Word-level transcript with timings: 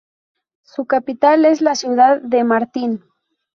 Su 0.63 0.85
capital 0.87 1.45
es 1.45 1.61
la 1.61 1.75
ciudad 1.75 2.19
de 2.23 2.43
Martin. 2.43 3.03